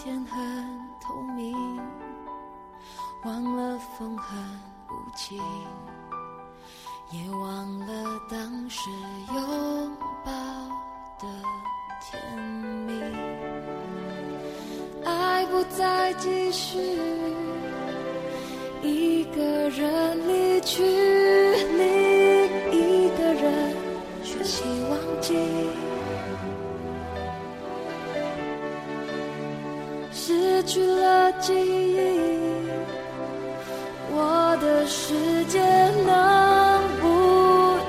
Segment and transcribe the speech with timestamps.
[0.00, 0.40] 天很
[1.00, 1.56] 透明
[3.24, 4.38] 忘了风很
[4.88, 5.36] 无情
[7.10, 8.90] 也忘了当时
[9.34, 10.32] 拥抱
[11.18, 11.26] 的
[12.00, 12.38] 甜
[12.86, 12.92] 蜜。
[15.04, 16.78] 爱不再继续
[18.80, 20.84] 一个人离去
[21.76, 23.76] 另一个人
[24.22, 25.34] 学习忘记
[30.68, 31.96] 失去了记忆，
[34.10, 35.14] 我的世
[35.46, 35.58] 界
[36.04, 37.06] 能不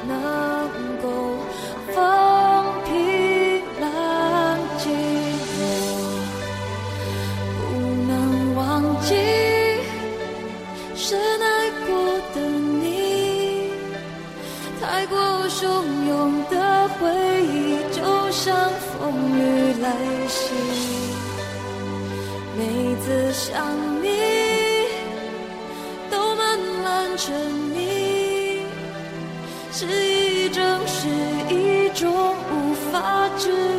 [0.08, 0.16] 能
[1.04, 1.06] 够
[1.94, 1.98] 风
[2.86, 3.86] 平浪
[4.78, 4.90] 静？
[7.52, 7.70] 我不
[8.08, 8.62] 能忘
[9.02, 9.12] 记
[10.96, 11.90] 深爱过
[12.34, 13.74] 的你，
[14.80, 15.20] 太过
[15.50, 15.60] 汹
[16.08, 16.10] 涌
[16.50, 17.04] 的回
[17.44, 19.92] 忆，就像风雨来
[20.30, 21.09] 袭。
[22.60, 22.66] 每
[22.98, 23.66] 次想
[24.04, 24.10] 你
[26.12, 27.34] 都慢慢沉
[27.74, 28.64] 迷，
[29.72, 31.08] 是一种是
[31.50, 33.79] 一种无法治愈。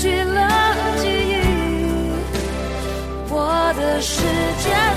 [0.00, 0.48] 去了
[0.96, 1.42] 记忆
[3.28, 4.22] 我的世
[4.62, 4.89] 界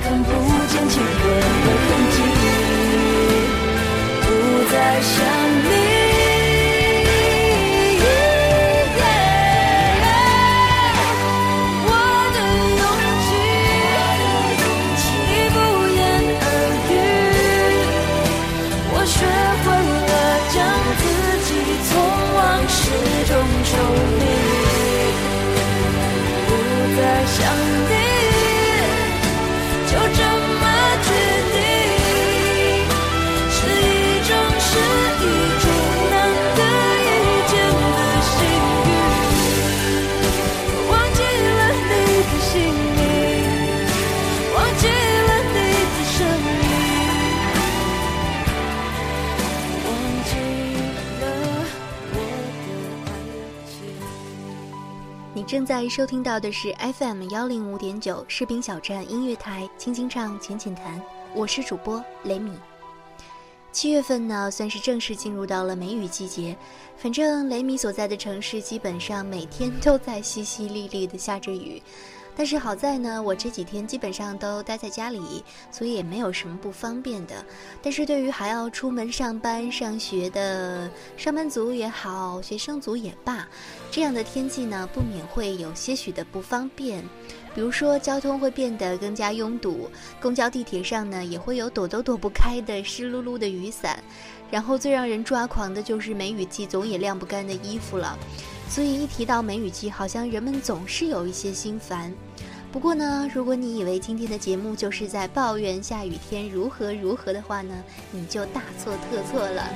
[0.00, 0.51] 看不
[55.52, 60.98] 正在收听到的是 FM 幺零五点九士兵小站音乐台，轻轻唱，浅浅谈，
[61.34, 62.52] 我是主播雷米。
[63.70, 66.56] 七月份呢，算是正式进入到了梅雨季节。
[66.96, 71.82] 反正雷米所在的城市基本上每天都在淅淅沥沥的下着雨。
[72.34, 77.44] 但是好在呢，我这几天基本上都待在家里，所以也没有什么不方便的。
[77.82, 83.46] 但是对于还要出门上班、上学的上班族也好，学生族也罢，
[83.90, 87.04] 这样的天气呢，不免会有些许的不方便。
[87.54, 89.90] 比如说，交通会变得更加拥堵，
[90.22, 94.02] 公交、地铁上呢，也会有躲都躲不开的湿漉漉的雨伞。
[94.50, 98.18] 然后最让人抓狂的就是梅雨季总也晾不干的衣服了。
[98.72, 102.10] 所以一提到梅雨季，好像人们总是有一些心烦。
[102.72, 109.68] 不过呢，如果你以为今天的节目就是在抱怨下雨天如何如何的话呢，你就大错特错了。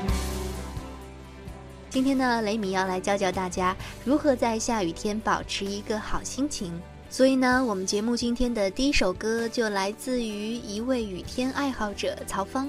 [1.91, 6.73] 今天呢，雷米要来教教大家如何在下雨天保持一个好心情。
[7.11, 12.67] 所以呢，我们节目今天的第一首歌就来自于一位雨天爱好者曹芳。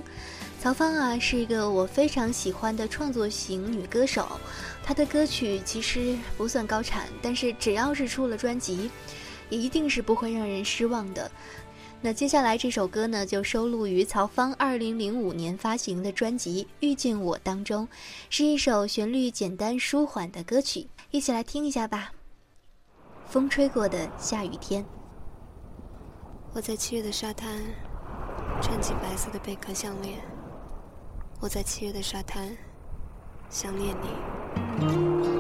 [0.60, 4.28] 曹芳啊，是一个我非常喜欢的创作型女歌手。
[4.84, 8.90] 她的歌曲其实不算高产，但是只要是出了专辑，
[9.50, 11.30] 也一定是不会让人失望的。
[12.02, 17.88] 那接下来这首歌呢，就收录于曹芳二零零五年发行的专辑《遇见我》当中，
[18.30, 22.12] 是一首旋律简单舒缓的歌曲，一起来听一下吧。
[23.28, 24.84] 风吹过的下雨天，
[26.54, 27.62] 我在七月的沙滩
[28.62, 30.20] 穿起白色的贝壳项链，
[31.40, 32.50] 我在七月的沙滩
[33.50, 35.37] 想念你。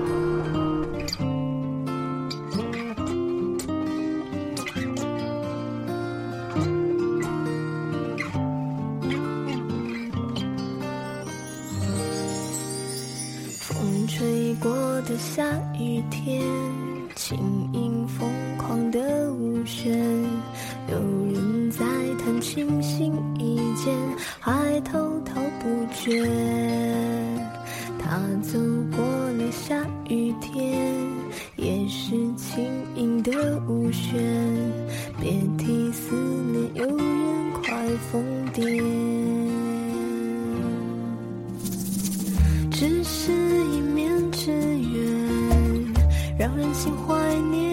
[46.88, 47.68] 心怀念。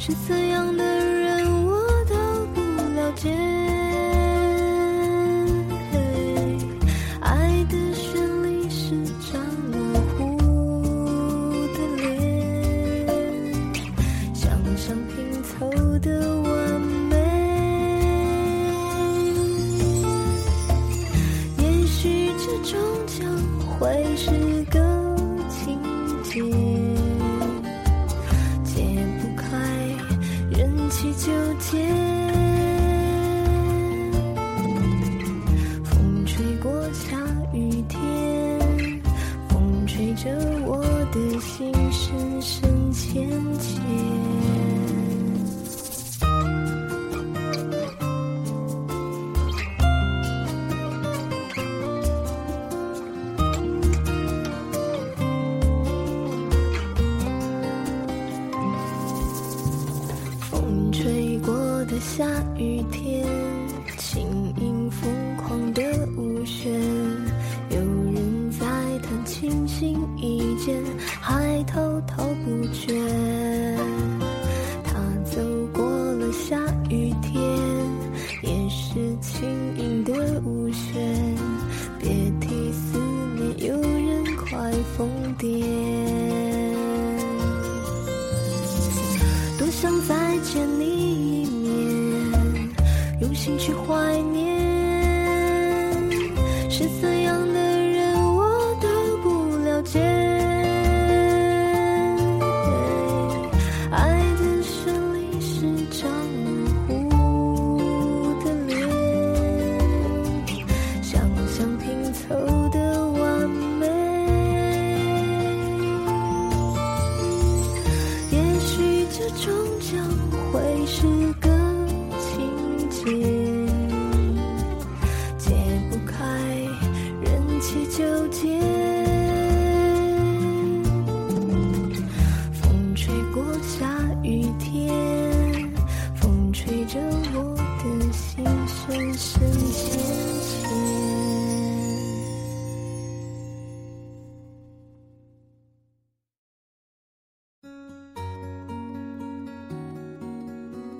[0.00, 0.57] 是怎样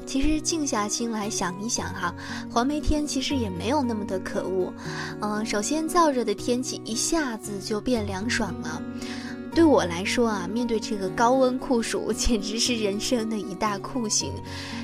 [0.08, 2.14] 其实静下心来想一想哈，
[2.50, 4.72] 黄梅天其实也没有那么的可恶。
[5.20, 8.82] 嗯，首先燥热的天气一下子就变凉爽了。
[9.58, 14.30] 对我来说啊，面对这个高温酷暑，简直是人生的一大酷刑，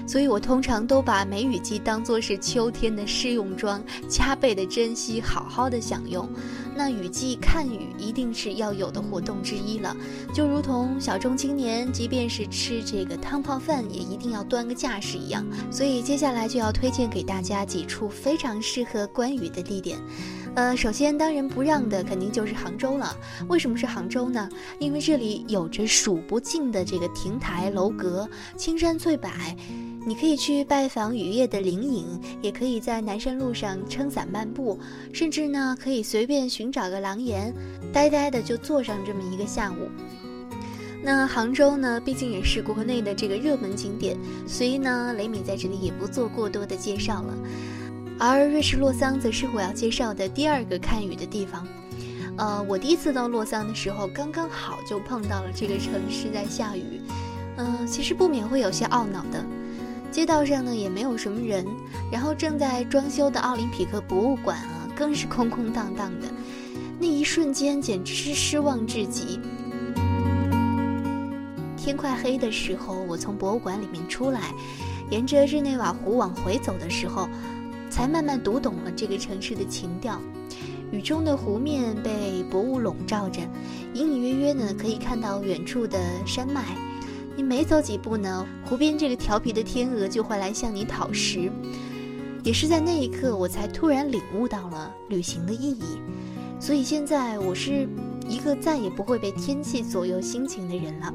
[0.05, 6.29] 所以我通常都把梅雨季当作是秋天的试用装，加倍的珍惜，好好的享用。
[6.75, 9.97] 那雨季看雨一定是要有的活动之一了，
[10.35, 15.47] 就如同小众青年，即便是吃这个汤泡饭，也一定要端个架势一样。
[15.71, 19.97] 所以接下来就要推荐给大家几处非常适合观雨的地点。
[20.55, 23.17] 呃，首先当仁不让的肯定就是杭州了。
[23.49, 24.49] 为什么是杭州呢？
[24.79, 29.29] 因为这里有着数不尽的这个亭台楼阁、青山翠柏，
[30.07, 32.07] 你可以去拜访雨夜的灵隐，
[32.41, 34.79] 也可以在南山路上撑伞漫步，
[35.13, 37.53] 甚至呢可以随便寻找个廊檐，
[37.93, 39.91] 呆呆的就坐上这么一个下午。
[41.03, 47.35] 那杭州呢，毕竟也是国内的这个热门景点，所以呢，雷米在这里也不做过多的介绍了。
[48.19, 51.67] 而瑞士洛桑则是我要介绍的第二个看雨的地方。
[52.37, 57.01] 呃，我第一次到洛桑的时候，刚刚好就碰到了这个城市在下雨。
[57.57, 59.45] 嗯，其实不免会有些懊恼的。
[60.11, 61.67] 街道上呢也没有什么人，
[62.11, 66.29] 然后正在装修的奥林匹克博物馆啊，更是空空荡荡的。
[66.99, 69.41] 那一瞬间简直是失望至极。
[71.77, 74.53] 天快黑的时候，我从博物馆里面出来，
[75.11, 77.29] 沿着日内瓦湖往回走的时候。
[77.95, 80.21] 才慢慢读懂了这个城市的情调。
[80.91, 83.41] 雨中的湖面被薄雾笼罩着，
[83.95, 85.97] 隐隐约约呢可以看到远处的
[86.27, 86.65] 山脉。
[87.37, 91.49] 你每走几步呢，湖边这个调皮的天鹅就会来向你讨食。
[92.43, 96.01] 也是在那一刻，我才突然领悟到了旅行的意义。
[96.59, 97.89] 所以现在我是
[98.29, 101.15] 一个再也不会被天气左右心情的人了。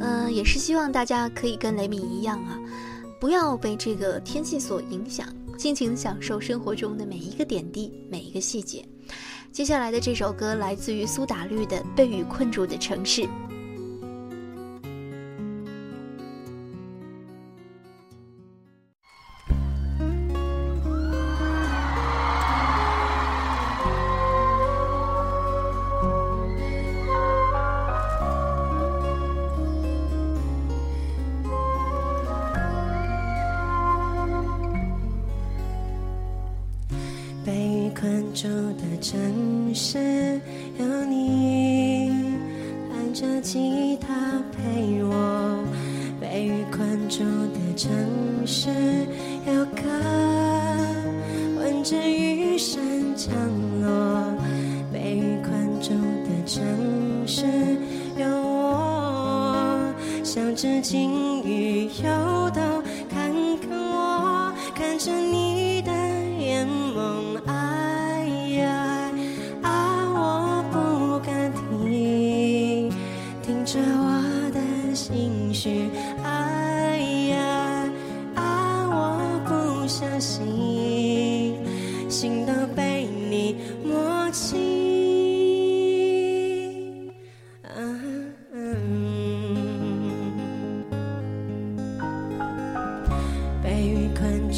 [0.00, 2.58] 嗯，也是希望大家可以跟雷米一样啊。
[3.24, 5.26] 不要被这个天气所影响，
[5.56, 8.84] 尽情享受生活中的每一个点滴、每一个细节。
[9.50, 13.22] 接下来的这首歌来自于苏打绿的《被雨困住的城市》。
[37.94, 40.40] 困住的城市
[40.78, 42.10] 有你，
[42.90, 45.64] 弹着吉他陪我。
[46.20, 47.88] 被雨困住的城
[48.44, 48.68] 市
[49.46, 49.82] 有歌，
[51.56, 52.82] 闻着雨声
[53.14, 53.32] 降
[53.80, 54.34] 落。
[54.92, 55.90] 被雨困住
[56.24, 56.62] 的城
[57.26, 57.46] 市
[58.16, 59.78] 有我，
[60.22, 62.33] 像只金鱼游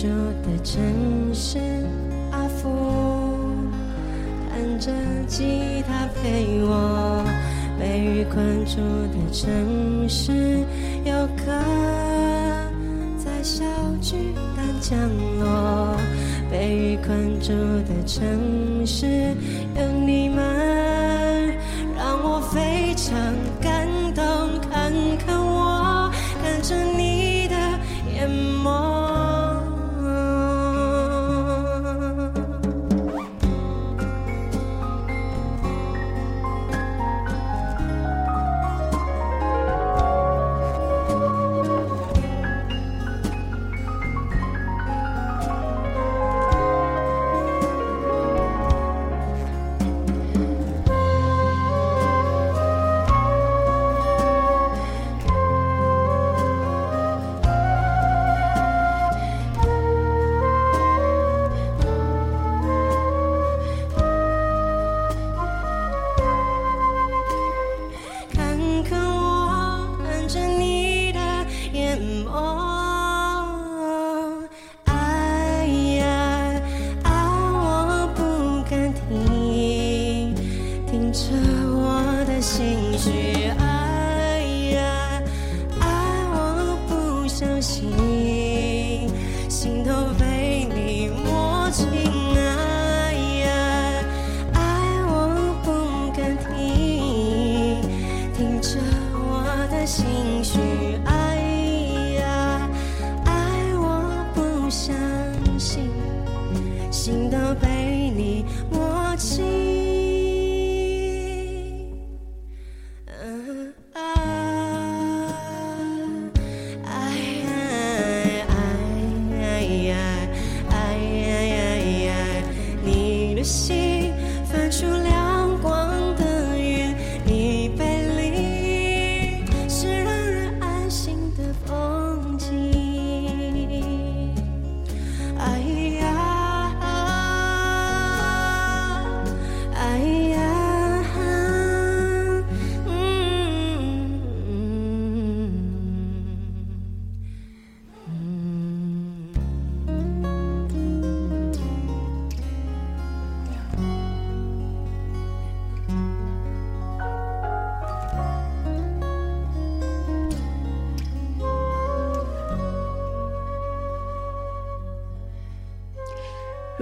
[0.06, 1.58] 住的城市
[2.30, 2.70] 阿福
[4.48, 4.92] 弹着
[5.26, 7.24] 吉他陪我。
[7.78, 8.76] 被雨困住
[9.08, 10.64] 的城市
[11.04, 11.52] 有歌
[13.18, 13.64] 在小
[14.00, 14.96] 巨蛋降
[15.40, 15.96] 落。
[16.50, 19.06] 被雨困住的城市
[19.74, 21.52] 有你们
[21.96, 23.12] 让我非常
[23.60, 23.85] 感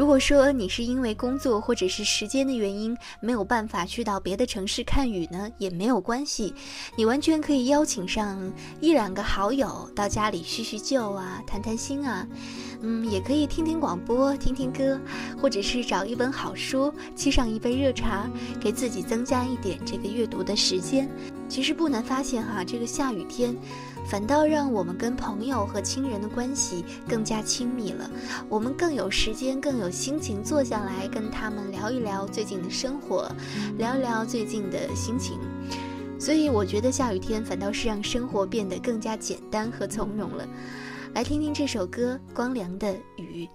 [0.04, 6.54] 如果说你是因为工作或者是时间的原因没有办法去到别的城市看雨呢，也没有关系，
[6.94, 8.38] 你完全可以邀请上
[8.82, 12.28] 一两个好友到家里叙叙旧啊，谈谈心啊，
[12.82, 15.00] 嗯，也可以听听广播，听听歌，
[15.40, 18.28] 或者是找一本好书，沏上一杯热茶，
[18.60, 21.08] 给自己增加一点这个阅读的时间。
[21.48, 23.56] 其实不难发现哈，这个下雨天。
[24.06, 28.10] 反倒让我们跟朋友和亲人的关系更加亲密了，
[28.50, 33.34] 我们更有时间、更有心情坐下来跟他们聊一聊最近的生活，
[33.78, 35.38] 聊一聊最近的心情。
[36.20, 40.46] 所以我觉得下雨天反倒是让生活变得更加简单和从容了。
[41.14, 43.46] 来听听这首歌《光良的雨》。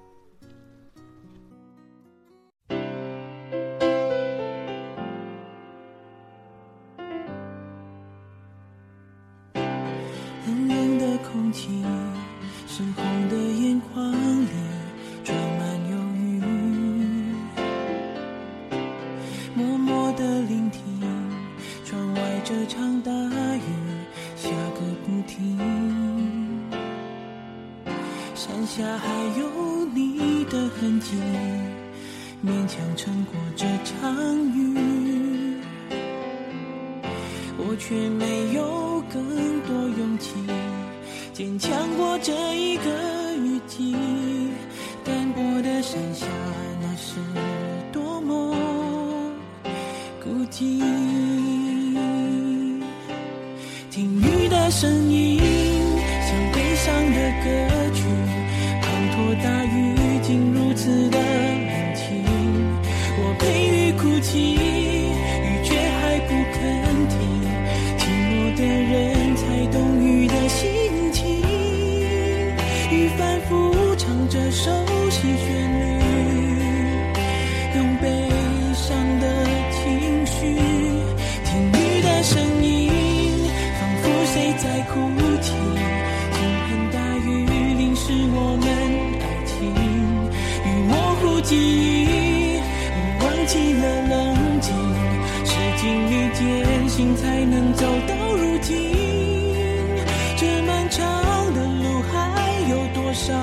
[41.99, 42.89] 过这一个
[43.35, 43.93] 雨季。
[45.03, 46.25] 单薄的山下，
[46.81, 47.19] 那是
[47.91, 48.55] 多么
[50.23, 50.81] 孤寂。
[53.91, 55.41] 听雨的声音，
[56.21, 57.49] 像悲伤的歌
[57.93, 58.05] 曲，
[58.81, 59.77] 滂沱大雨
[60.21, 62.23] 竟如此的冷清。
[63.17, 64.57] 我陪雨哭泣，
[91.49, 92.59] 记忆，
[93.19, 94.71] 忘记了冷静。
[95.43, 98.75] 是经历艰辛才能走到如今，
[100.37, 103.33] 这漫长的路还有多少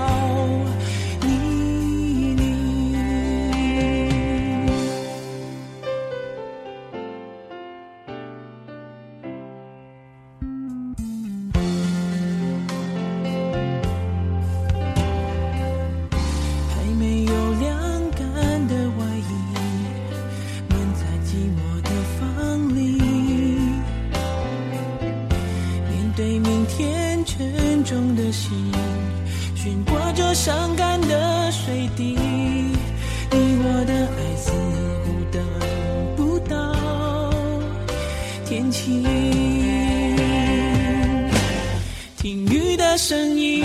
[42.26, 43.62] 听雨的声音，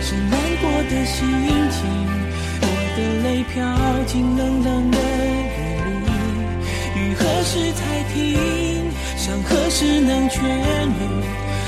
[0.00, 1.26] 是难过的心
[1.68, 1.82] 情。
[2.60, 2.64] 我
[2.96, 3.58] 的泪飘
[4.06, 4.98] 进冷冷的
[5.82, 6.10] 雨里，
[6.94, 7.80] 雨何时才
[8.14, 8.22] 停？
[9.16, 11.02] 伤何时能痊愈？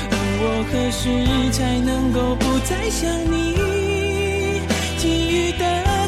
[0.09, 1.03] 而我何时
[1.51, 3.35] 才能够不再想你？
[4.97, 5.65] 给予的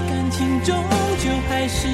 [0.08, 0.74] 感情终
[1.22, 1.86] 究还是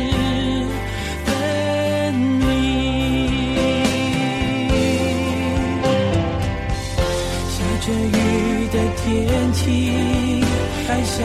[9.13, 10.43] 天气，
[10.87, 11.21] 还消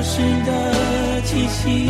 [0.00, 0.50] 失的
[1.24, 1.88] 气息。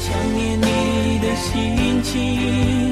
[0.00, 2.87] 想念你的心情，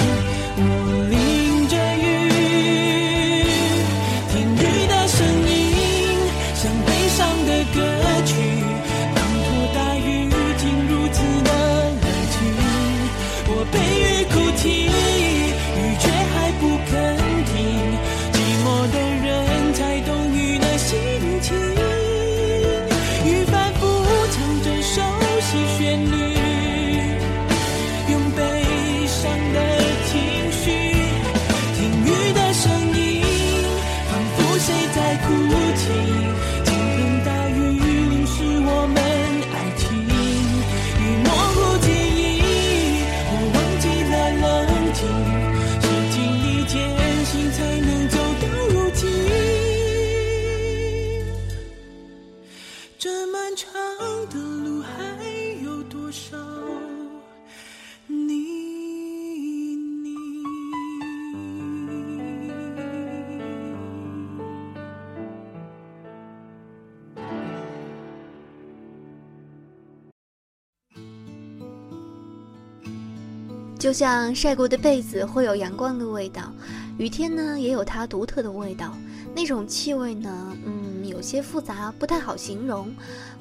[73.86, 76.52] 就像晒过的被子会有阳光的味道，
[76.98, 78.92] 雨天呢也有它独特的味道。
[79.32, 82.92] 那种气味呢，嗯，有些复杂，不太好形容，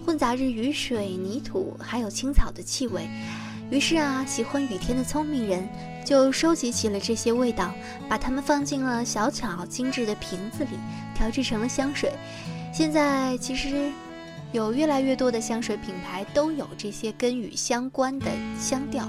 [0.05, 3.09] 混杂着雨水、泥土还有青草的气味。
[3.71, 5.67] 于是啊，喜欢雨天的聪明人
[6.05, 7.73] 就收集起了这些味道，
[8.07, 10.77] 把它们放进了小巧精致的瓶子里，
[11.15, 12.13] 调制成了香水。
[12.71, 13.91] 现在其实。
[14.51, 18.27] 有越来越多的香水品牌都有这些跟雨相关的
[18.57, 19.05] 香调，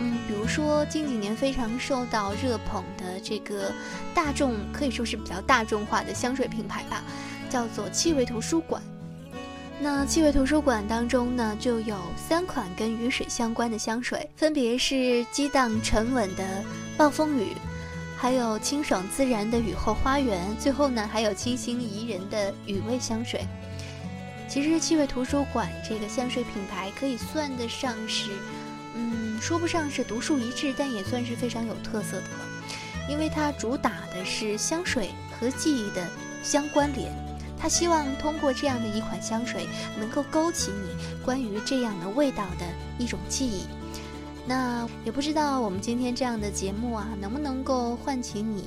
[0.00, 3.72] 嗯，比如说近几年非常受到热捧的这个
[4.14, 7.02] 大众，可以说是比较大众化的香水品牌吧，
[7.50, 8.82] 叫做气味图书馆。
[9.80, 16.64] 那气味图书馆当中呢，就有三款跟雨水相关的香水，分别是激荡沉稳的
[16.96, 17.52] 暴风雨，
[18.16, 23.46] 还有清爽自然的雨后花园，最后呢还有清新宜人的雨味香水。
[24.48, 28.30] 其实气味图书馆这个香水品牌可以算得上是，
[28.96, 32.48] 嗯，说不上是独树一帜，但也算是非常有特色的了。
[33.08, 36.06] 因为它主打的是香水和记忆的
[36.42, 37.10] 相关联，
[37.58, 39.66] 它希望通过这样的一款香水，
[39.98, 42.66] 能够勾起你关于这样的味道的
[42.98, 43.62] 一种记忆。
[44.46, 48.64] 那也不知道我们今天这样的节目啊，能不能够唤起你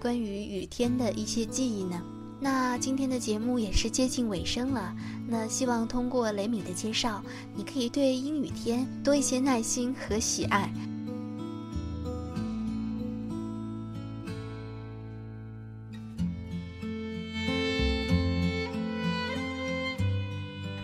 [0.00, 2.00] 关于雨天的一些记忆呢？
[2.40, 4.94] 那今天的节目也是接近尾声了，
[5.26, 7.22] 那希望通过雷米的介绍，
[7.54, 10.70] 你可以对阴雨天多一些耐心和喜爱。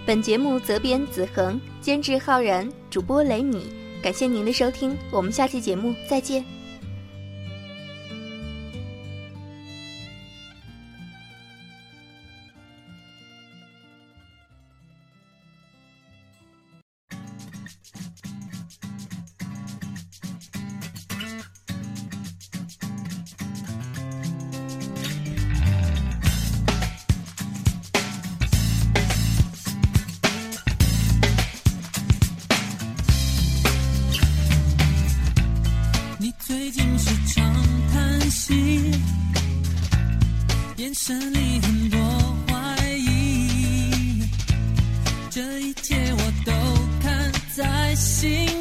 [0.07, 3.67] 本节目责编子恒，监制浩然，主播雷米，
[4.03, 6.60] 感谢您的收听，我们下期节目再见。
[48.21, 48.60] 心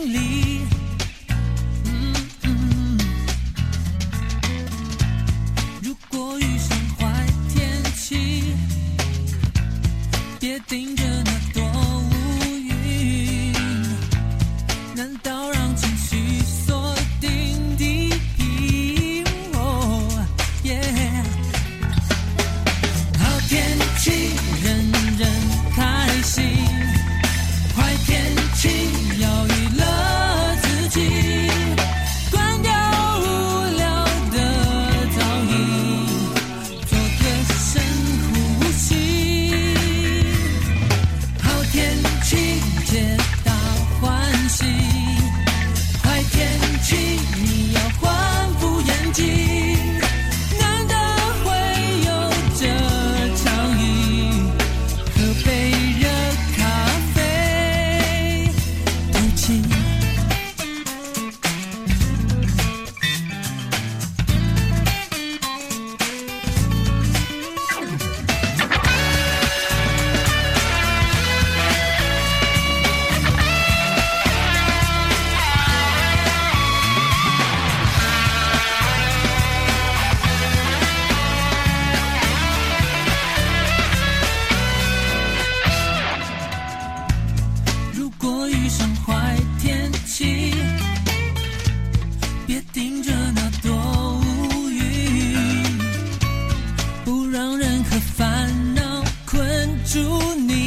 [99.91, 99.99] 祝
[100.35, 100.58] 你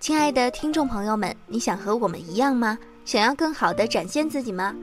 [0.00, 2.78] 亲爱的听众朋友们，你想和我们一样吗？
[3.04, 4.74] 想要更好的展现自己吗？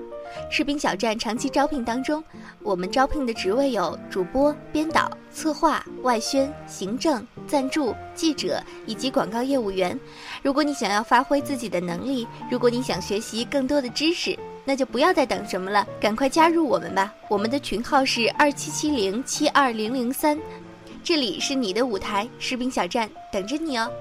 [0.51, 2.23] 士兵小站长期招聘当中，
[2.62, 9.99] 我们招聘的职位有主播、编导、策划、外宣、行政、赞助、记者以及广告业务员。
[10.43, 17.12] 如果你想要发挥自己的能力，如果你想学习更多的知识，那就不要再等什么了，赶快加入我们吧！
[17.27, 20.38] 我们的群号是二七七零七二零零三，
[21.03, 23.91] 这里是你的舞台，士兵小站等着你哦。